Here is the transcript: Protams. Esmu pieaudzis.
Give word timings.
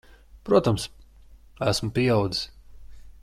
Protams. 0.47 0.85
Esmu 1.73 1.91
pieaudzis. 1.99 2.43